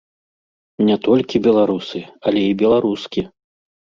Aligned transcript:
Не 0.87 0.95
толькі 1.07 1.41
беларусы, 1.47 2.01
але 2.31 2.41
і 2.53 2.57
беларускі! 2.61 3.21